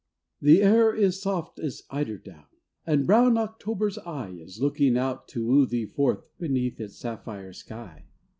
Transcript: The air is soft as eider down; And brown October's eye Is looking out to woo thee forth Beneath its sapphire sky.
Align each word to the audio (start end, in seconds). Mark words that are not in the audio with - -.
The 0.41 0.63
air 0.63 0.95
is 0.95 1.21
soft 1.21 1.59
as 1.59 1.83
eider 1.91 2.17
down; 2.17 2.45
And 2.87 3.05
brown 3.05 3.37
October's 3.37 3.99
eye 3.99 4.31
Is 4.31 4.59
looking 4.59 4.97
out 4.97 5.27
to 5.27 5.45
woo 5.45 5.67
thee 5.67 5.85
forth 5.85 6.27
Beneath 6.39 6.79
its 6.81 6.97
sapphire 6.97 7.53
sky. 7.53 8.05